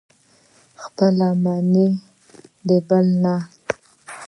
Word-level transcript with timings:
خپله 0.83 1.27
ومني، 1.33 1.87
د 2.67 2.69
بل 2.87 3.05
نه. 3.23 3.35